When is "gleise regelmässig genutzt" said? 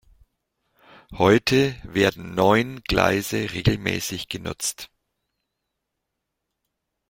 2.85-4.89